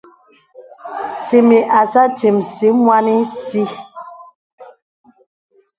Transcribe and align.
Cìmì 1.25 1.59
à 1.79 1.81
acìmsì 2.03 2.67
mwānī 2.83 3.17
sì. 3.43 3.61